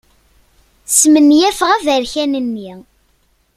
[0.97, 2.71] Smenyafeɣ aberkan-nni.